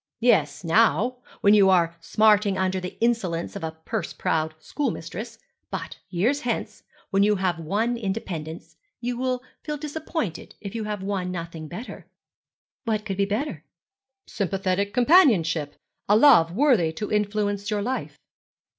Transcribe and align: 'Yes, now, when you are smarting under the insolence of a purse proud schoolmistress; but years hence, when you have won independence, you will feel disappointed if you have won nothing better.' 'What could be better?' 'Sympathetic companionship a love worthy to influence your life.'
'Yes, 0.19 0.63
now, 0.63 1.17
when 1.41 1.53
you 1.53 1.69
are 1.69 1.95
smarting 2.01 2.57
under 2.57 2.79
the 2.79 2.99
insolence 2.99 3.55
of 3.55 3.63
a 3.63 3.69
purse 3.85 4.13
proud 4.13 4.55
schoolmistress; 4.57 5.37
but 5.69 5.99
years 6.09 6.41
hence, 6.41 6.81
when 7.11 7.21
you 7.21 7.35
have 7.35 7.59
won 7.59 7.97
independence, 7.97 8.77
you 8.99 9.15
will 9.15 9.43
feel 9.61 9.77
disappointed 9.77 10.55
if 10.59 10.73
you 10.73 10.85
have 10.85 11.03
won 11.03 11.29
nothing 11.31 11.67
better.' 11.67 12.07
'What 12.83 13.05
could 13.05 13.17
be 13.17 13.25
better?' 13.25 13.63
'Sympathetic 14.25 14.91
companionship 14.91 15.75
a 16.09 16.15
love 16.17 16.51
worthy 16.51 16.91
to 16.93 17.11
influence 17.11 17.69
your 17.69 17.83
life.' 17.83 18.17